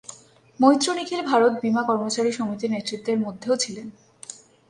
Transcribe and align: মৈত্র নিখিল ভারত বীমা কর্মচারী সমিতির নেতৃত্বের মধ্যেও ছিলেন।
মৈত্র 0.59 0.87
নিখিল 0.97 1.21
ভারত 1.25 1.53
বীমা 1.61 1.83
কর্মচারী 1.83 2.31
সমিতির 2.31 2.73
নেতৃত্বের 2.75 3.17
মধ্যেও 3.25 3.55
ছিলেন। 3.55 3.87